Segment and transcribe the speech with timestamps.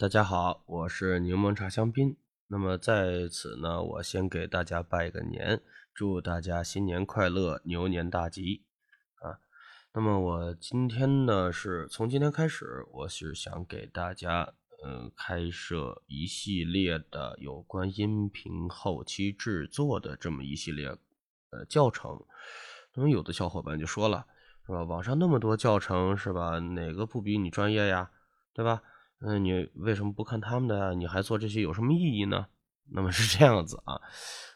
[0.00, 2.16] 大家好，我是柠檬茶香槟。
[2.46, 5.60] 那么在此呢，我先给大家拜个年，
[5.92, 8.62] 祝大家新年快乐，牛年大吉
[9.16, 9.36] 啊！
[9.92, 20.96] 那么我今天呢，是从今天开始，我是想给大家嗯开设一系列的有关音频后期制作的这么一系列
[21.50, 22.18] 呃教程。
[22.94, 24.24] 那么有的小伙伴就说了，
[24.64, 24.82] 是吧？
[24.82, 26.58] 网上那么多教程，是吧？
[26.58, 28.10] 哪个不比你专业呀？
[28.54, 28.82] 对吧？
[29.22, 30.90] 嗯，你为什么不看他们的呀？
[30.94, 32.46] 你还做这些有什么意义呢？
[32.92, 34.00] 那么是这样子啊，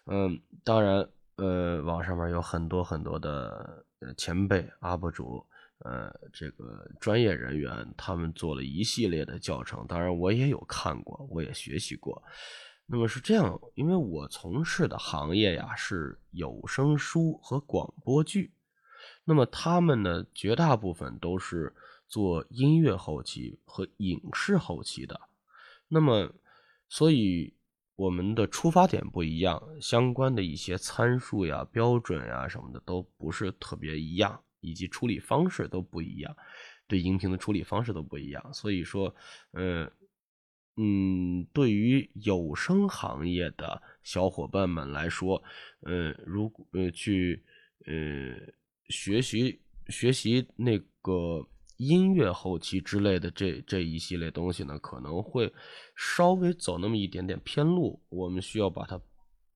[0.07, 1.07] 嗯，当然，
[1.37, 3.85] 呃，网上面有很多很多的
[4.17, 5.45] 前辈 UP 主，
[5.81, 12.21] 呃，这个专业人员，他们做了一系列的教程，当然我也有看过，我也学习过。
[12.87, 18.53] 那么是这样，因为我从事的行业呀是有声书和广播剧，
[19.25, 21.75] 那么他们呢，绝大部分都是。
[22.07, 25.21] 做音乐后期和影视后期的，
[25.89, 26.33] 那么，
[26.89, 27.53] 所以
[27.97, 36.37] 我们的出发点不一样，相关的一些参数呀、标准呀什么的都不是特别一样，以及处理方式都不一样，
[36.87, 38.53] 对音频的处理方式都不一样。
[38.53, 39.13] 所以说，
[39.53, 39.91] 嗯
[40.77, 45.43] 嗯，对于有声行业的小伙伴们来说，
[45.83, 47.43] 嗯，如果呃去
[47.87, 48.37] 呃
[48.89, 51.45] 学习学习那个。
[51.77, 55.53] 音乐后期之类的这这一系列东西呢，可能会
[55.97, 59.01] 稍微走那么一点点偏路，我们需要把它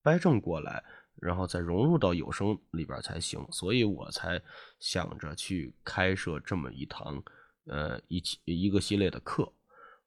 [0.02, 0.82] 掰正过来，
[1.16, 3.46] 然后再融入到有声里边才行。
[3.52, 4.42] 所以我才
[4.80, 7.22] 想着去开设这么一堂，
[7.66, 9.52] 呃，一期一个系列的课，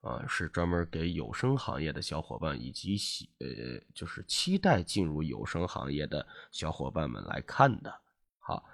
[0.01, 7.93] 啊，是专门给有声行业的小伙伴以及喜呃，就是期待进入有声行业的小伙伴们来看的。
[8.37, 8.65] 好。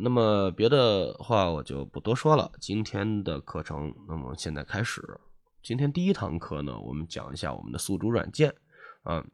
[0.00, 2.52] 那么别的话我就不多说了。
[2.60, 5.02] 今天的课程，那么现在开始。
[5.62, 8.54] 今天第一堂课呢，我们讲一下我们的宿主软件
[9.02, 9.26] 啊，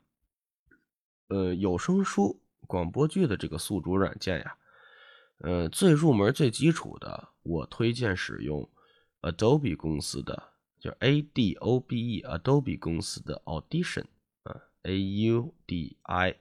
[1.29, 4.57] 呃，有声书、广播剧的这个宿主软件呀，
[5.39, 8.69] 呃，最入门、最基础的，我推荐使用
[9.21, 14.07] Adobe 公司的，就 A D O B E Adobe 公司的 Audition
[14.45, 16.35] 啊，A U D I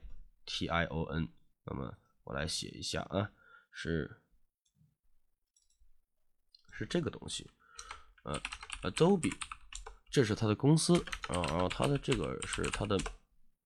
[0.46, 1.28] T I O N。
[1.66, 3.30] 那么我来写一下啊。
[3.74, 4.18] 是
[6.72, 7.50] 是这个东西，
[8.22, 8.40] 呃
[8.82, 9.32] ，Adobe，
[10.10, 10.96] 这是它的公司
[11.28, 12.96] 啊，然后它的这个是它的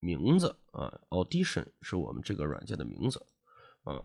[0.00, 3.24] 名字啊，Audition 是我们这个软件的名字
[3.84, 4.02] 啊。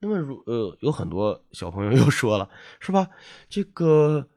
[0.00, 2.48] 那么如呃，有很多小朋友 又说了，
[2.78, 3.08] 是吧？
[3.48, 4.28] 这个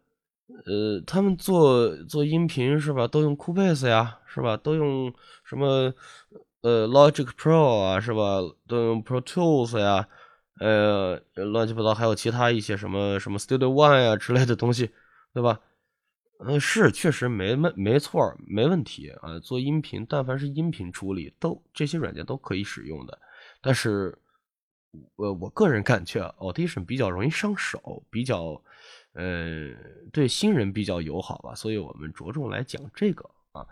[0.66, 4.58] 呃，他们做做音频是吧，都用 Cubase 呀，是吧？
[4.58, 5.14] 都用
[5.44, 5.94] 什么
[6.62, 8.40] 呃 Logic Pro 啊，是吧？
[8.68, 10.08] 都用 Pro Tools 呀。
[10.62, 14.92] 呃，乱七八糟，还有其他一些什么什么 Studio One 呀之类的东西，
[15.34, 15.60] 对吧？
[16.38, 19.40] 嗯，是，确实没没没错，没问题啊。
[19.40, 23.18] 做音频，但凡是音频处理，都这些软件都可以使用的。
[23.60, 24.16] 但是，
[25.16, 28.62] 呃我个人感觉，Audition 比较容易上手，比较，
[29.14, 29.70] 呃，
[30.14, 33.28] 对新人比较友好吧，所以我们着重来讲这个。
[33.54, 33.68] 啊，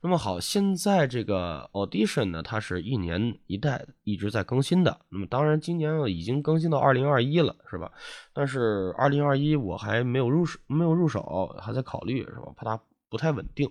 [0.00, 5.00] 那么好，现在这个 Audition 呢，它是一年一代，一直在更新的。
[5.10, 7.92] 那么当然，今年已经更新到二零二一了，是吧？
[8.32, 12.52] 但是二零二一我还没有入手，没有入手，还在考虑，是吧？
[12.56, 13.70] 怕它不太稳定。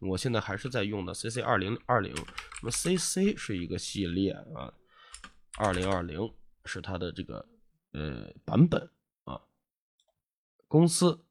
[0.00, 2.12] 我现在还是在用的 CC 二零二零。
[2.62, 4.70] 那么 CC 是一个系列啊，
[5.56, 6.30] 二零二零
[6.66, 7.48] 是它的这个
[7.92, 8.90] 呃版本
[9.24, 9.40] 啊，
[10.66, 11.24] 公司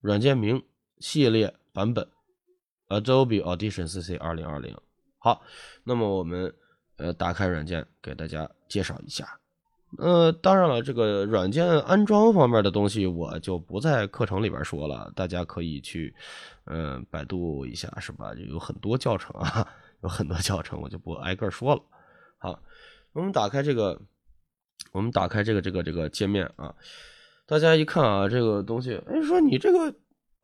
[0.00, 0.62] 软件名
[0.98, 2.06] 系列版本。
[2.88, 4.76] Adobe Audition CC 二零二零，
[5.18, 5.42] 好，
[5.84, 6.52] 那么我们
[6.96, 9.38] 呃打开软件给大家介绍一下。
[9.96, 16.14] 呃，当然了，这个软件安装方面的东西我就不在课程里边说了，大家可以去
[16.66, 18.34] 嗯百度一下，是吧？
[18.34, 19.66] 有很多教程啊，
[20.02, 21.82] 有很多教程，我就不挨个说了。
[22.38, 22.60] 好，
[23.12, 24.00] 我们打开这个，
[24.92, 26.74] 我们打开这个这个这个界面啊，
[27.46, 29.94] 大家一看啊，这个东西，哎，说你这个。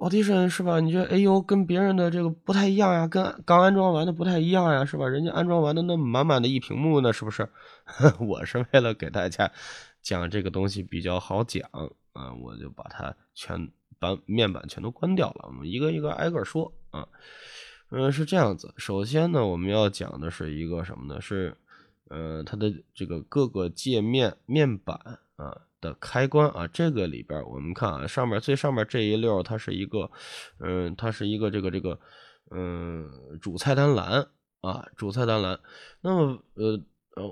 [0.00, 0.80] Audition 是吧？
[0.80, 5.06] 你觉得哎呦，跟别人的这个不太一样呀，跟刚安装完的不太一样呀，是吧？
[5.06, 7.46] 人家安装完的那满满的一屏幕呢，是不是？
[8.18, 9.52] 我是为了给大家
[10.00, 11.68] 讲这个东西比较好讲
[12.14, 15.44] 啊，我就把它全把面板全都关掉了。
[15.48, 17.06] 我们一个一个挨个说啊，
[17.90, 18.72] 嗯，是这样子。
[18.78, 21.20] 首先呢，我们要讲的是一个什么呢？
[21.20, 21.54] 是
[22.08, 25.56] 呃，它的这个各个界面面板啊。
[25.82, 30.10] 的开关啊，这个里边我们看啊，上面最上面这一溜它是一个，
[30.58, 31.98] 嗯，它是一个这个这个，
[32.50, 33.08] 嗯，
[33.40, 34.28] 主菜单栏
[34.60, 35.58] 啊，主菜单栏。
[36.02, 36.78] 那么呃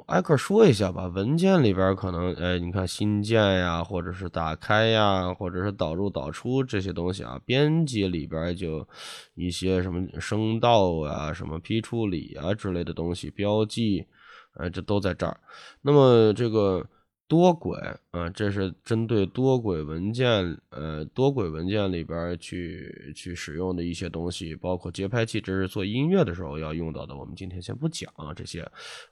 [0.06, 1.08] 挨个说一下吧。
[1.08, 7.38] 文件里边可能，哎，你看新建呀，或者是打开呀，或者是导入导出这些东西啊。
[7.44, 8.88] 编辑里边就
[9.34, 14.06] 一些什么声道啊、什么批处理啊之类的东西，标记，
[14.55, 15.38] 呃，这都在这儿。
[15.82, 16.82] 那么这个。
[17.29, 17.79] 多轨
[18.11, 27.15] 啊，这是针对多轨文件，呃，多轨文件里边去去使用的一些东西，包括节拍器，这是做音乐的时候要用到的。
[27.15, 28.63] 我们今天先不讲啊这些，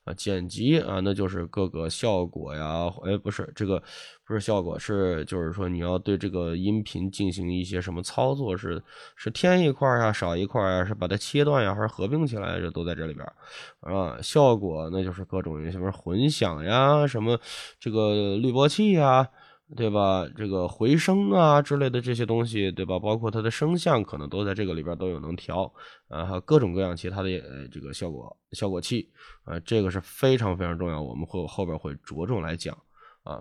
[0.05, 3.83] 啊，剪辑啊，那就是各个效果呀，哎，不是这个。
[4.27, 8.83] 不是效果，是就是说你要对这个音频进行一些什么操作，是
[9.15, 14.19] 是添一块呀，少一块呀，是把它切断呀，还是合并起来，这都在这里边儿啊。
[14.21, 17.39] 效果那就是各种什么混响呀，什么
[17.79, 19.29] 这个滤波器呀，
[19.77, 20.27] 对吧？
[20.37, 22.99] 这个回声啊之类的这些东西，对吧？
[22.99, 25.73] 包括它的声像，可能都在这个里边都有能调
[26.09, 29.09] 啊，还有各种各样其他的呃这个效果效果器
[29.45, 32.77] 啊，这个是非常非常重要，我们会后边会着重来讲
[33.23, 33.41] 啊。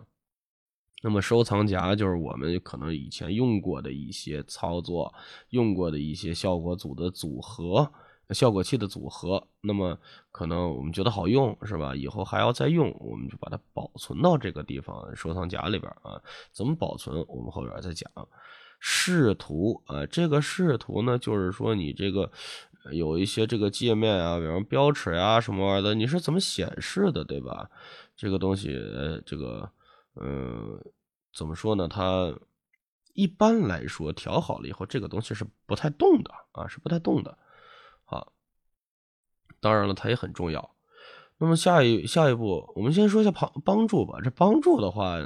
[1.07, 5.13] 那么收藏夹就是我们可能以前用过的一些操作，
[5.49, 7.87] 用过的一些效果组的组合，
[8.31, 9.47] 效果器的组合。
[9.61, 9.95] 那么
[10.31, 11.95] 可能我们觉得好用，是吧？
[11.95, 16.19] 以后还要再用，我们就把它保存到这个地方收藏夹里边啊。
[16.51, 17.23] 怎么保存？
[17.27, 18.09] 我们后边再讲。
[18.79, 22.31] 视图啊，这个视图呢，就是说你这个
[22.91, 27.69] 有一些这个界面啊，比方标尺呀什么玩意儿的，你是怎么显示的，对吧？
[28.17, 28.71] 这个东西，
[29.23, 29.69] 这个。
[30.17, 30.79] 嗯，
[31.35, 31.87] 怎么说呢？
[31.87, 32.33] 它
[33.13, 37.37] 一般来说调好了以后，这个东西是不太动的啊，是不太动的。
[38.05, 38.33] 好，
[39.59, 40.75] 当然了，它也很重要。
[41.37, 44.19] 那么下一下一步，我们先说一下帮帮助吧。
[44.23, 45.17] 这帮助的话，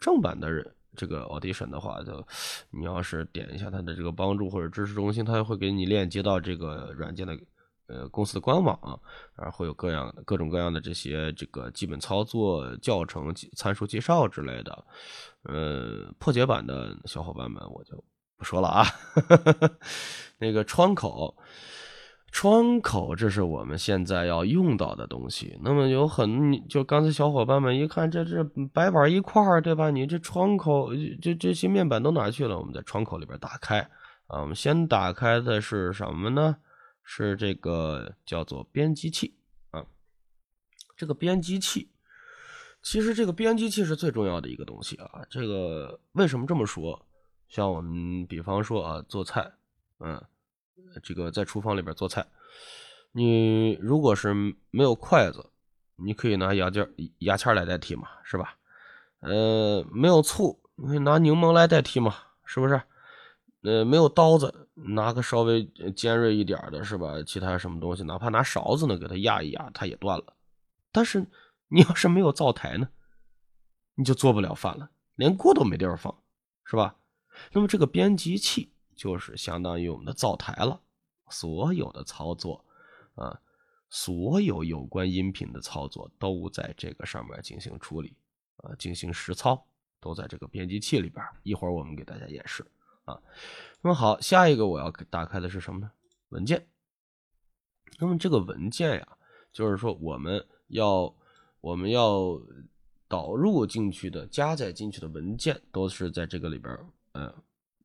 [0.00, 2.26] 正版的人这个 Audition 的话，就
[2.70, 7.38] 你要是点一下它的这个帮助或者知识中心，它会给你链接到这个软件的。
[7.90, 8.78] 呃，公司的官网
[9.34, 14.84] 啊，会有各样各种各样的这些这个基本操作教程、参数介绍之类的。
[15.42, 18.04] 呃，破解版的小伙伴们我就
[18.36, 18.86] 不说了啊。
[20.38, 21.36] 那个窗口，
[22.30, 25.58] 窗口，这是我们现在要用到的东西。
[25.62, 29.90] 那么有很就刚才小伙伴们一看，这这白板一块儿，对吧？
[29.90, 30.90] 你这窗口，
[31.20, 32.56] 这这些面板都哪去了？
[32.56, 33.80] 我们在窗口里边打开
[34.28, 34.40] 啊。
[34.42, 36.56] 我们先打开的是什么呢？
[37.12, 39.34] 是这个叫做编辑器
[39.72, 39.84] 啊，
[40.96, 41.90] 这个编辑器，
[42.82, 45.26] 其实这个编辑器是最重要的一个东西啊。
[45.28, 47.04] 这个为什么这么说？
[47.48, 49.50] 像我们比方说啊，做菜，
[49.98, 50.22] 嗯，
[51.02, 52.24] 这个在厨房里边做菜，
[53.10, 54.32] 你如果是
[54.70, 55.50] 没有筷子，
[55.96, 58.56] 你可以拿牙尖、牙签来代替嘛，是吧？
[59.18, 62.14] 呃，没有醋，你可以拿柠檬来代替嘛，
[62.44, 62.80] 是不是？
[63.62, 65.64] 呃，没有刀子，拿个稍微
[65.94, 67.22] 尖锐一点的，是吧？
[67.26, 70.34] 其他什么东西，哪怕拿勺子呢，给它压一压，它也断了。
[70.90, 71.26] 但是
[71.68, 72.88] 你要是没有灶台呢，
[73.94, 76.16] 你就做不了饭了，连锅都没地儿放，
[76.64, 76.96] 是吧？
[77.52, 80.80] 那么这个编辑器就是相当于我们的灶台了，
[81.28, 82.64] 所有的操作
[83.14, 83.38] 啊，
[83.90, 88.16] 所有有关音频的操作都在这个上面进行处理
[88.56, 89.66] 啊，进行实操
[90.00, 91.22] 都在这个编辑器里边。
[91.42, 92.66] 一会儿我们给大家演示。
[93.10, 93.20] 啊，
[93.82, 95.90] 那么好，下一个我要打开的是什么呢？
[96.28, 96.66] 文件。
[97.98, 99.08] 那么这个文件呀，
[99.52, 101.14] 就是说我们要
[101.60, 102.40] 我们要
[103.08, 106.78] 导入进去的、加载进去的文件，都是在这个里边
[107.12, 107.34] 嗯，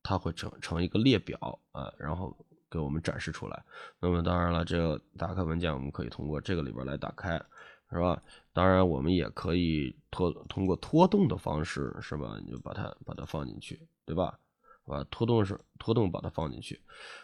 [0.03, 2.35] 它会成成一个列表啊，然后
[2.69, 3.65] 给我们展示出来。
[3.99, 7.43] 那么当然了，这个打开文件，我们可以通过这个里边来打开，
[7.91, 8.21] 是吧？
[8.53, 12.39] 当然，我们也可以拖通过拖动的方式，是吧？
[12.45, 14.39] 你就把它把它放进去，对吧？
[14.85, 16.79] 啊，拖动是拖动，把它放进去。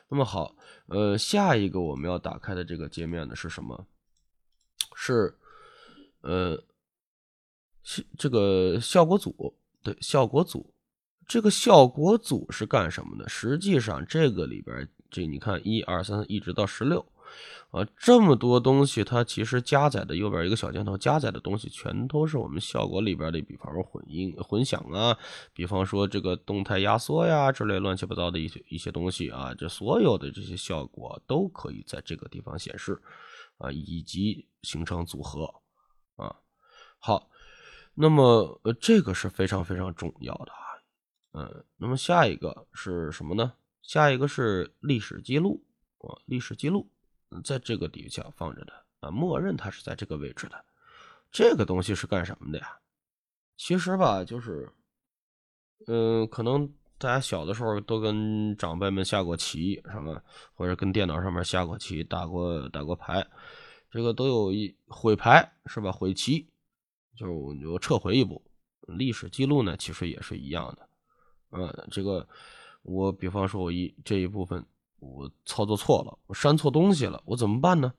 [0.10, 0.56] 那么好，
[0.88, 3.86] 呃，下一个我们要打开的这个界面呢是什么？
[4.96, 5.34] 是，
[6.22, 6.62] 呃，
[7.84, 9.56] 是这个效果组。
[9.84, 10.74] 对，效果组。
[11.28, 13.30] 这个效果组是干什么的？
[13.30, 17.06] 实际上，这个里边，这你看，一二三，一直到十六。
[17.72, 25.18] 啊，这么多东西，它其实加载的右边一个小箭头，加载的东西全都是我们效果里边的，比方说混音、混响啊，
[25.54, 33.02] 比方说这个动态压缩呀之类乱七八糟的一些一些东西啊，这所有的这些效果都可以在这个地方显示
[33.58, 35.46] 啊，以及形成组合
[36.18, 36.36] 啊。
[37.00, 37.30] 好，
[37.94, 40.60] 那么呃，这个是非常非常重要的啊。
[41.34, 43.54] 嗯，那么下一个是什么呢？
[43.82, 45.64] 下一个是历史记录
[46.00, 46.90] 啊，历史记录。
[47.44, 50.66] 在这个底下放着的啊，默认它是在这个位置的。
[51.32, 52.78] 这个东西是干什么的呀？
[53.58, 54.70] 其实吧，就是，
[55.88, 60.22] 嗯，可能大家小的时候都跟长辈们下过棋，什么
[60.54, 63.26] 或者跟电脑上面下过棋、打过打过牌。
[63.90, 65.92] 这个都有一毁牌是吧？
[65.92, 66.50] 毁棋，
[67.16, 68.42] 就就撤回一步。
[68.88, 70.90] 历史记录呢，其实也是一样的。
[71.52, 72.28] 嗯，这个
[72.84, 74.66] 我比方说，我一这一部分
[75.02, 77.92] 我操作错了，我删错东西了，我怎么办呢？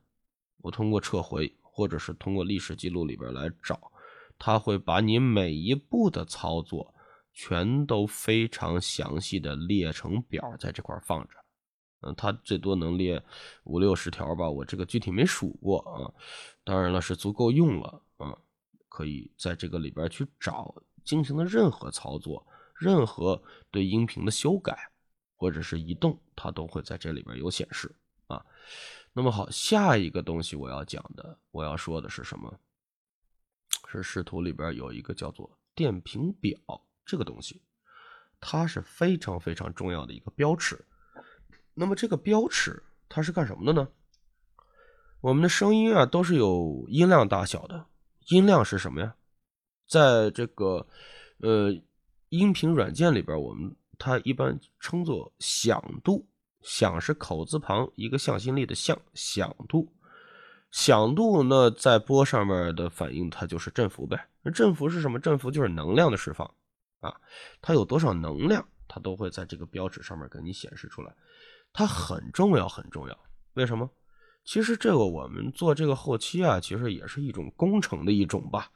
[0.59, 3.91] 我通过撤回，或者是通过历史记录里边来找，
[4.39, 6.95] 他会把你每一步的操作
[7.33, 11.35] 全都非常详细的列成表，在这块放着。
[12.03, 13.21] 嗯，它最多能列
[13.65, 16.07] 五六十条吧，我这个具体没数过啊。
[16.63, 18.39] 当然了，是足够用了啊，
[18.89, 20.73] 可以在这个里边去找
[21.05, 23.43] 进行的任何操作，任何
[23.73, 24.92] 对音频的修改
[25.43, 27.93] 或者是移动，它都会在这里边有显示
[28.29, 28.47] 啊。
[29.13, 32.61] 那么好，下一个东西我要讲的，我要说的是什么？
[33.89, 36.57] 是视图里边有一个叫做电平表
[37.05, 37.61] 这个东西，
[38.39, 40.87] 它是非常非常重要的一个标尺。
[41.75, 43.89] 那么这个标尺它是干什么的呢？
[45.23, 47.85] 我们的声音啊都是有音量大小的，
[48.29, 49.17] 音量是什么呀？
[49.89, 50.87] 在这个
[51.39, 51.73] 呃
[52.29, 56.27] 音频软件里边，我们它一般称作响度，
[56.61, 59.89] 响是口字旁一个向心力的向，响度，
[60.73, 64.29] 响度呢在波上面的反应它就是振幅呗。
[64.43, 65.21] 那振幅是什么？
[65.21, 66.53] 振幅就是能量的释放
[66.99, 67.15] 啊，
[67.61, 71.15] 它有多少能量，它都会在这个标尺上面给你显示出来。
[71.73, 73.17] 它很重要，很重要。
[73.55, 73.89] 为什么？
[74.45, 78.69] 其实这个我们做这个后期啊，其实也是一种工程的一种吧。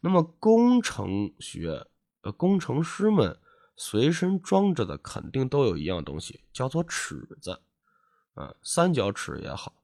[0.00, 1.86] 那么工程学，
[2.22, 3.38] 呃，工程师们
[3.76, 7.60] 随身装着的肯定都有一样东西，叫做尺子。
[8.34, 9.74] 啊，三角尺也好，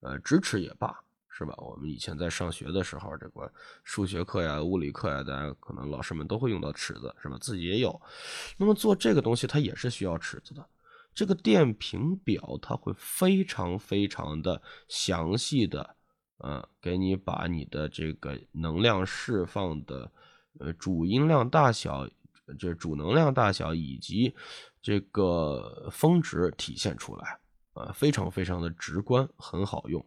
[0.00, 1.54] 呃，直尺也罢，是吧？
[1.58, 3.52] 我们以前在上学的时候，这个
[3.84, 7.36] 数学课呀、物理课呀，大家可能老师们都会用到尺子，是吧？
[7.38, 8.00] 自己也有。
[8.56, 10.66] 那么做这个东西，它也是需要尺子的。
[11.14, 15.96] 这个电平表它会非常非常的详细的，
[16.38, 20.10] 呃，给你把你的这个能量释放的，
[20.60, 22.08] 呃，主音量大小，
[22.58, 24.34] 这主能量大小以及
[24.80, 27.38] 这个峰值体现出来，
[27.74, 30.04] 啊，非常非常的直观，很好用。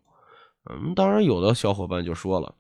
[0.70, 2.56] 嗯，当然有的小伙伴就说了，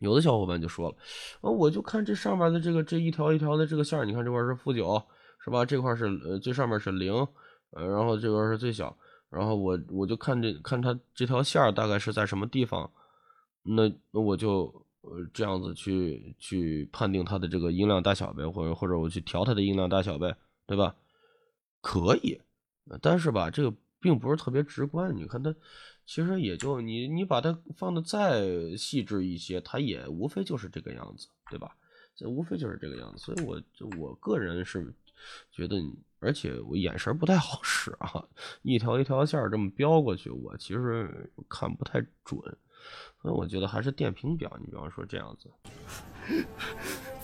[0.00, 0.96] 有的小伙伴就说了，
[1.40, 5.02] 啊，我就看这上面的这个这一条一条的这个线，你看这块是负九，
[5.42, 5.64] 是吧？
[5.64, 7.26] 这块是呃最上面是零。
[7.76, 8.96] 呃，然后这边是最小，
[9.28, 12.88] 然后我我就看这看它这条线大概是在什么地方，
[13.64, 20.94] 那那我就呃这样子去去判定它的这个音量大小呗，或者或者我去调它的音量大小呗，对吧？
[21.80, 22.40] 可以，
[23.00, 25.14] 但是吧，这个并不是特别直观。
[25.16, 25.54] 你看它，
[26.06, 31.76] 其实也就你你把它放的再细致一些，它也无非就是这个样子，对吧？
[32.16, 34.94] 这无非就是这个样子，所以我就我个人是
[35.52, 35.92] 觉得你。
[36.20, 38.26] 而且我眼神不太好使啊，
[38.62, 42.40] 一条一条线这么标过去，我其实看不太准，
[43.22, 44.50] 所以我觉得还是电平表。
[44.60, 45.50] 你比方说这样子，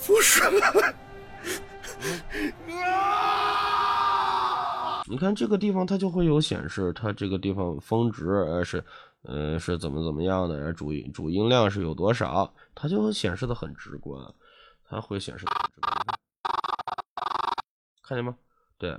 [0.06, 0.42] 不是，
[5.08, 8.84] 你看这个地方它就会有显示，它这个地方峰值呃是
[9.22, 14.22] 呃是怎么怎么样的，主主音量是有多少，它就会显示的很直观，
[14.84, 16.06] 它会显示的很直观，
[18.02, 18.36] 看见吗？
[18.78, 18.98] 对，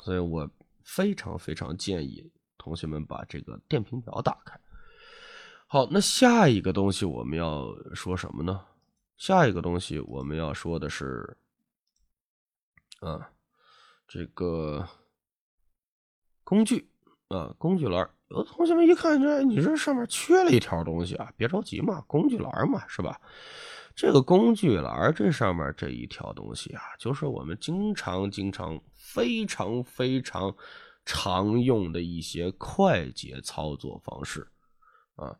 [0.00, 0.48] 所以我
[0.84, 4.58] 非常非常建议同学们把这个电平表打开。
[5.72, 8.62] 好，那下一个东西我们要说什么呢？
[9.16, 11.34] 下一个东西我们要说的是，
[13.00, 13.30] 啊，
[14.06, 14.86] 这个
[16.44, 16.86] 工具
[17.28, 18.06] 啊，工具栏。
[18.28, 23.18] 有的同学们一看，这你这上面缺了一条东西啊，别着急嘛，工具栏嘛，是吧？
[23.96, 30.54] 这个工具栏这上面这一条东西啊，就是我们经常、经常、非常、非常
[31.06, 34.46] 常用的一些快捷操作方式
[35.14, 35.34] 啊，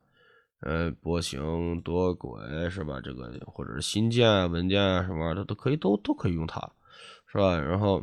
[0.62, 2.40] 呃，波形、多轨
[2.70, 3.00] 是吧？
[3.00, 6.60] 这个或者是新建文件啊什么玩意儿，都可以，都都可以用它，
[7.26, 7.58] 是吧？
[7.58, 8.02] 然后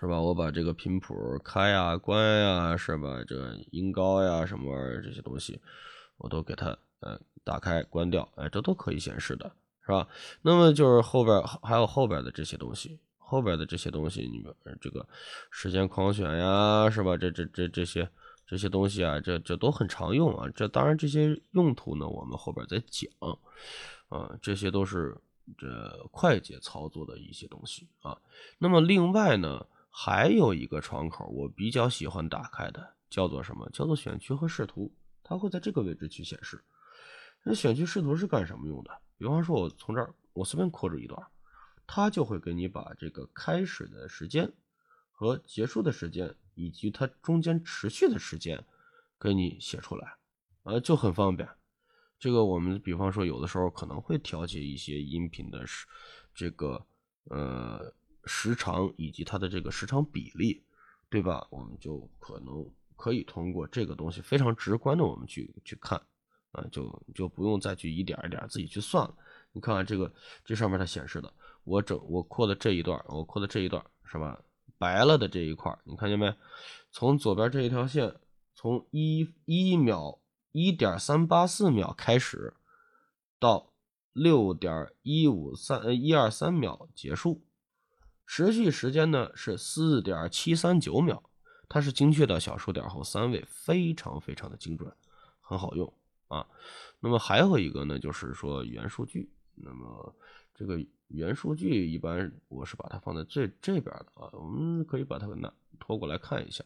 [0.00, 0.20] 是吧？
[0.20, 3.22] 我把这个频谱开呀、关呀，是吧？
[3.26, 5.60] 这个音高呀什么玩意儿这些东西，
[6.18, 7.20] 我都给它呃。
[7.46, 9.48] 打开、关掉，哎，这都可以显示的，
[9.82, 10.08] 是吧？
[10.42, 15.06] 那么就是后边还有后边的这些东西，后边的这些东西，你们这个
[15.48, 17.16] 时间框选呀，是吧？
[17.16, 18.10] 这这这这些
[18.46, 20.48] 这些东西啊，这这都很常用啊。
[20.54, 23.10] 这当然这些用途呢，我们后边再讲
[24.08, 24.38] 啊。
[24.40, 25.16] 这些都是
[25.58, 28.16] 这快捷操作的一些东西啊。
[28.58, 33.68] 那么另外呢，还有一个窗口，我比较喜欢打开的，叫做什么？
[33.70, 36.62] 叫做选区和视图，它会在这个位置去显示。
[37.42, 38.90] 那选区视图是干什么用的？
[39.18, 41.20] 比方说，我从这儿我随便扩着一段，
[41.86, 44.52] 它就会给你把这个开始的时间
[45.10, 48.64] 和结束的时间，以及它中间持续的时间
[49.20, 50.16] 给你写出来
[50.64, 51.48] 呃，就很方便。
[52.18, 55.86] 这个我们比方说有的时候可能会调节一些音频的时
[56.34, 56.84] 这个
[57.24, 57.94] 呃
[58.24, 60.64] 时长以及它的这个时长比例，
[61.08, 61.46] 对吧？
[61.50, 66.00] 我们就可能可以通过这个东西非常直观的我们去去看
[66.52, 69.14] 啊，就就不用再去一点一点自己去算了。
[69.52, 70.10] 你看看这个
[70.44, 71.32] 这上面它显示的，
[71.64, 74.42] 我整我扩的这一段，我扩的这一段是吧？
[74.78, 76.34] 白了的这一块，你看见没？
[76.90, 78.14] 从左边这一条线，
[78.54, 80.20] 从一一秒。
[80.58, 82.54] 一点三八四秒开始，
[83.38, 83.74] 到
[84.14, 87.44] 六点一五三呃一二三秒结束，
[88.26, 91.22] 持续时间呢是四点七三九秒，
[91.68, 94.90] 它是精确的小数点后三位，非常非常的精准，
[95.42, 95.92] 很好用
[96.28, 96.46] 啊。
[97.00, 100.14] 那么还有一个呢，就是说原数据，那么
[100.54, 106.64] 这个原数据一般我是把它放在最这边的啊，我们可以把它拿拖过来看一下。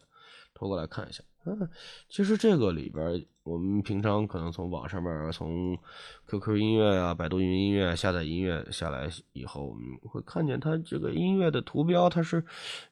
[0.52, 1.70] 拖过来看一下，嗯，
[2.08, 5.78] 其实这个里边，我们平常可能从网上面，从
[6.26, 12.44] QQ 音乐啊、百度云音乐下载音乐下来以后，我们会看见它这个音乐的图标，它是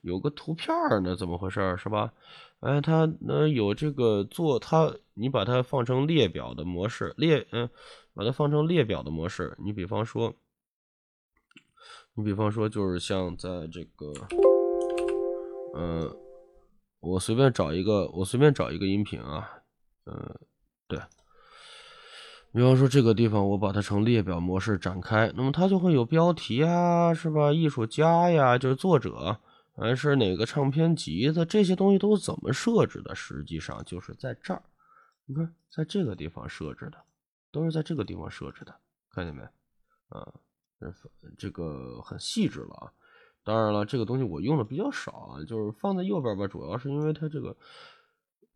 [0.03, 2.13] 有个图片儿呢，怎么回事是吧？
[2.61, 7.69] 哎，它那有这个做它，你把它放成列表的模式，列嗯，
[8.19, 10.35] 把它放成列表的模式，你比方说，
[12.15, 14.13] 你比方说就是像在这个，
[15.75, 16.13] 嗯。
[17.01, 19.49] 我随便找一个，我随便找一个音频啊，
[20.07, 20.35] 嗯，
[20.89, 20.99] 对，
[22.53, 27.53] 比方说这个地方，我把它成列表模式展开，那么它就会有标题啊，是吧？
[27.53, 29.39] 艺术家呀，就是作者，
[29.77, 33.15] 还是哪个唱片集的，这些东西都怎么设置的？
[33.15, 34.61] 实际上就是在这儿，
[35.27, 36.99] 你看，在这个地方设置的，
[37.51, 38.75] 都是在这个地方设置的，
[39.11, 39.43] 看见没？
[40.09, 40.33] 啊，
[41.37, 42.93] 这个很细致了啊。
[43.45, 47.57] 当然了，这个东西我用的比较少啊，就是放在右边吧，主要是因为它这个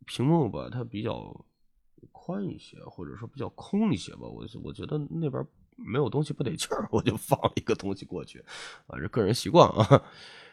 [0.07, 1.47] 屏幕吧，它比较
[2.11, 4.21] 宽一些，或者说比较空一些吧。
[4.23, 5.43] 我我觉得那边
[5.77, 8.39] 没有东西不得劲儿，我就放了一个东西过去
[8.87, 10.05] 啊，这个人习惯啊。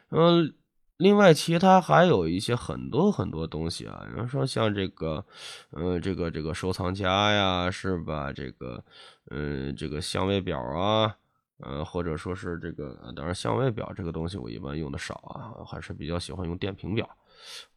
[0.10, 0.54] 嗯，
[1.00, 5.26] 另外其他还有一些很多很多东西啊，比如说像这个，
[5.72, 8.34] 嗯，这个这个收藏夹呀，是吧？
[8.34, 8.84] 这个，
[9.32, 11.16] 嗯，这个相位表啊。
[11.62, 17.10] 呃，或者说是这个，当然相位表这个东西我一般用的少啊，还是比较喜欢用电瓶表。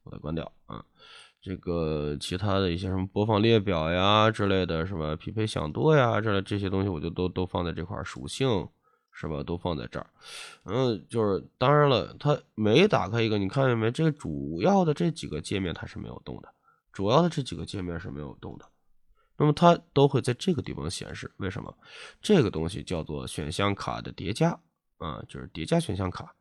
[0.05, 0.85] 我再关掉啊，
[1.41, 5.17] 这个其他的一些什么播放列表呀之类的是吧？
[5.17, 8.69] 匹配响度呀这这些东西我就都都放在这块属性
[9.23, 9.41] 是吧？
[9.45, 10.07] 都放在这儿。
[10.65, 13.89] 嗯，就是当然了，它每打开一个，你看见没？
[13.93, 16.49] 这个主要的这几个界面它是没有动的，
[16.93, 18.67] 主要的这几个界面是没有动的。
[19.37, 21.73] 那么它都会在这个地方显示，为什么？
[22.21, 24.51] 这个东西叫做选项卡的叠加
[24.99, 26.35] 啊，就是叠加选项卡，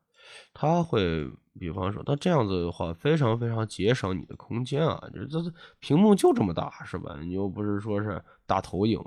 [0.54, 7.18] 它会，比方说，它这样子的话，非常非常节省你的空间啊，这这屏幕就这么大，是吧？
[7.22, 9.00] 你又不是说是大投影，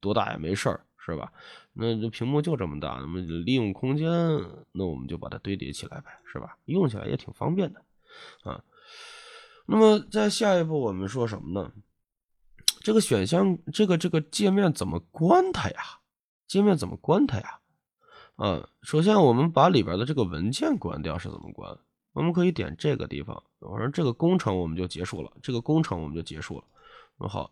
[0.00, 1.32] 多大也没事儿，是吧？
[1.72, 4.10] 那这屏幕就这么大，那么利用空间，
[4.72, 6.58] 那我们就把它堆叠起来呗，是吧？
[6.64, 7.80] 用起来也挺方便的
[8.42, 8.64] 啊。
[9.66, 11.72] 那么在下一步我们说什么呢？
[12.80, 16.00] 这个选项，这个这个界面怎么关它呀？
[16.48, 17.60] 界面怎么关它呀？
[18.36, 21.78] 啊，首先我们把里边的这个文件关掉是怎么关？
[22.12, 26.64] 我们可以点这个地方，我说这个工程我们就结束了，这个工程我们就结束了。
[27.18, 27.50] 那好，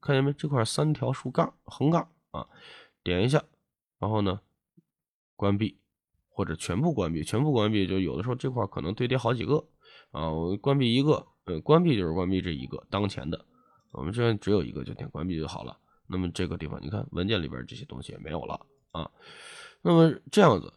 [0.00, 0.32] 看见没？
[0.32, 2.46] 这块三条竖杠横杠啊，
[3.06, 3.40] 点一下，
[4.00, 4.40] 然后呢，
[5.36, 5.78] 关闭
[6.28, 9.64] 或者全部关闭，全部关闭就有的时候这块可能堆叠好几个
[10.10, 13.46] 啊，我关闭一个，呃，关闭就是关闭这一个当前的。
[13.92, 15.78] 我们这边只有一个，就点关闭就好了。
[16.08, 19.08] 那么这个地方，你看文件里边这些东西也没有了啊。
[19.82, 20.72] 那么这样子，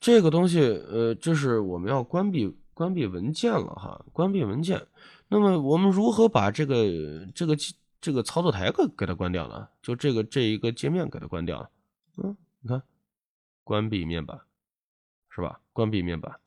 [0.00, 4.80] 这个东西，呃，这是我们要关闭关闭文件了哈，关闭文件。
[5.28, 7.54] 那么我们如何把这个这个
[8.00, 9.70] 这个操作台给给它关掉了？
[9.82, 11.70] 就这个这一个界面给它关掉了。
[12.16, 12.82] 嗯，你看，
[13.64, 14.40] 关闭面板，
[15.30, 15.60] 是吧？
[15.72, 16.38] 关闭面板。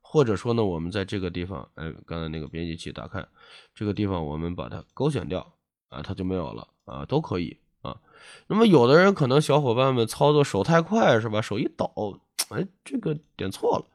[0.00, 3.26] 或者说呢，我们在这个地方，哎，刚才那个编辑器打开，
[3.74, 5.54] 这个地方我们把它勾选掉
[5.88, 8.00] 啊，它就没有了啊，都可以啊。
[8.46, 11.42] 那么有的人可能小伙伴们操作手太快是吧？
[11.42, 13.86] 手一抖，哎，这个点错了，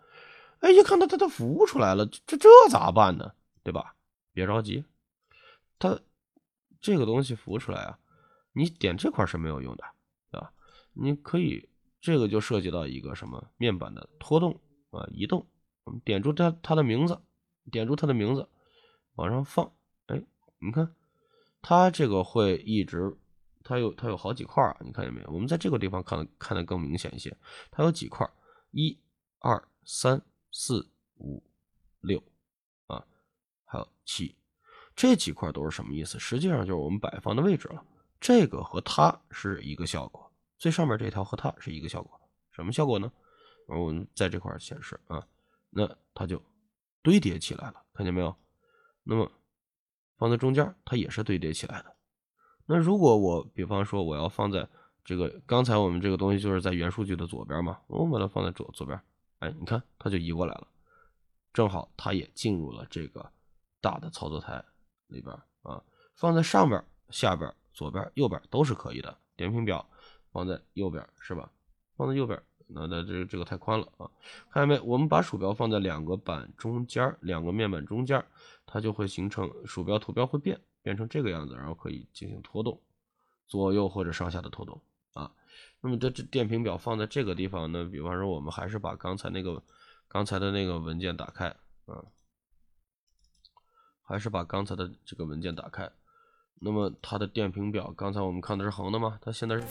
[0.59, 3.31] 哎，一看它它它浮出来了，这这咋办呢？
[3.63, 3.95] 对吧？
[4.33, 4.83] 别着急，
[5.77, 5.99] 它
[6.81, 7.99] 这个东西浮出来啊，
[8.53, 9.83] 你点这块是没有用的，
[10.31, 10.53] 对吧？
[10.93, 11.69] 你可以
[12.01, 14.59] 这个就涉及到一个什么面板的拖动
[14.91, 15.45] 啊，移动。
[15.83, 17.19] 我们点住它它的名字，
[17.71, 18.47] 点住它的名字，
[19.15, 19.71] 往上放。
[20.05, 20.21] 哎，
[20.59, 20.95] 你看，
[21.61, 23.17] 它这个会一直，
[23.63, 25.31] 它有它有好几块啊，你看见没有？
[25.31, 27.35] 我们在这个地方看看的更明显一些，
[27.71, 28.29] 它有几块，
[28.71, 28.97] 一、
[29.39, 31.43] 二、三、四、五、
[32.01, 32.21] 六，
[32.87, 33.05] 啊，
[33.65, 34.35] 还有七。
[34.99, 36.19] 这几块都是什么意思？
[36.19, 37.81] 实际上就是我们摆放的位置了。
[38.19, 42.19] 这个和它是一个效果，最上面这条和它是一个效果。
[42.51, 43.09] 什么效果呢？
[43.67, 45.25] 我们在这块显示啊，
[45.69, 46.43] 那它就
[47.01, 48.35] 堆叠起来了，看见没有？
[49.03, 49.31] 那么
[50.17, 51.95] 放在中间，它也是堆叠起来的。
[52.65, 54.67] 那如果我比方说我要放在
[55.05, 58.99] 这个，刚才我们这个东西就是在原数据的左边嘛，我把它放在左左边，
[59.39, 60.67] 哎，你看它就移过来了，
[61.53, 63.31] 正好它也进入了这个
[63.79, 64.62] 大的操作台
[65.09, 65.83] 里边啊。
[66.15, 69.15] 放在上边、下边、左边、右边都是可以的。
[69.35, 69.87] 点评表
[70.31, 71.51] 放在右边是吧？
[71.95, 72.41] 放在右边。
[72.71, 74.05] 那那这这个太宽了啊！
[74.51, 74.79] 看见没？
[74.81, 78.23] 我们把鼠标放在两个板中间，两个面板中间，
[78.63, 82.79] 它就会形成鼠标图标会变，变成这个样子，然后可以进行拖动，
[83.47, 84.79] 左右或者上下的拖动
[85.13, 85.31] 啊。
[85.81, 87.83] 那么这这电平表放在这个地方呢？
[87.85, 89.63] 比方说，我们还是把刚才那个
[90.07, 91.47] 刚才的那个文件打开
[91.87, 92.05] 啊，
[94.09, 95.87] 还是把刚才的这个文件打开。
[96.59, 99.19] 那么它的电平表，刚才我们看的是横的吗？
[99.21, 99.63] 它现在是。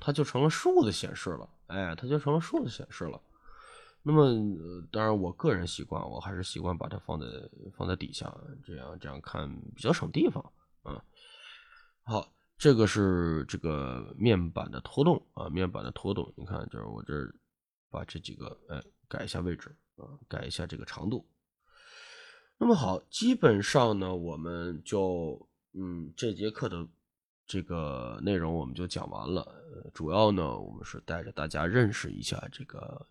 [0.00, 3.20] 它就成了竖的显示了，哎，它就成了竖的显示了。
[4.02, 4.24] 那么，
[4.92, 7.26] 当然，我个人习惯，我还是习惯把它放在
[7.76, 8.32] 放在底下，
[8.64, 10.42] 这样这样看比较省地方
[10.84, 11.04] 啊。
[12.04, 17.12] 好，这个是这个面板的拖动啊，面板的拖动，你看，就是我这
[17.90, 21.28] 把这几个哎改一下位置啊，改一下这个长度。
[22.60, 26.86] 那么好，基本上呢，我们就嗯这节课的。
[27.46, 29.44] 这个内容我们就讲完了，
[29.92, 33.04] 主要呢，我们是带着大家认识一下这个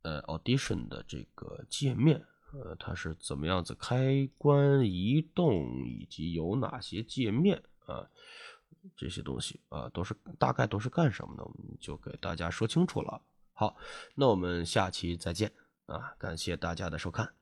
[0.00, 8.08] 呃 Audition 的这个界面，呃，它是怎么样子开关、移动，以及有哪些界面啊，
[8.96, 13.20] 这些东西啊，都是大概都是干什么的，我们就给大家说清楚了。
[13.52, 13.76] 好，
[14.14, 15.52] 那我们下期再见
[15.84, 17.39] 啊，感谢大家的收看。